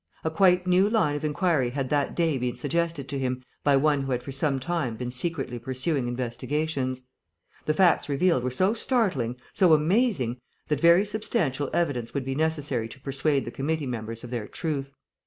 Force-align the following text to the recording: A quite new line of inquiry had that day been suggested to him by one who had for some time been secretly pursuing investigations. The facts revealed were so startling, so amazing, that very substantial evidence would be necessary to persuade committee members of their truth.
A 0.23 0.31
quite 0.31 0.65
new 0.65 0.89
line 0.89 1.13
of 1.15 1.23
inquiry 1.23 1.69
had 1.69 1.89
that 1.89 2.15
day 2.15 2.39
been 2.39 2.55
suggested 2.55 3.07
to 3.07 3.19
him 3.19 3.43
by 3.63 3.75
one 3.75 4.01
who 4.01 4.11
had 4.13 4.23
for 4.23 4.31
some 4.31 4.59
time 4.59 4.95
been 4.97 5.11
secretly 5.11 5.59
pursuing 5.59 6.07
investigations. 6.07 7.03
The 7.65 7.75
facts 7.75 8.09
revealed 8.09 8.43
were 8.43 8.49
so 8.49 8.73
startling, 8.73 9.37
so 9.53 9.73
amazing, 9.73 10.41
that 10.69 10.79
very 10.81 11.05
substantial 11.05 11.69
evidence 11.71 12.15
would 12.15 12.25
be 12.25 12.33
necessary 12.33 12.87
to 12.87 12.99
persuade 12.99 13.53
committee 13.53 13.85
members 13.85 14.23
of 14.23 14.31
their 14.31 14.47
truth. 14.47 14.91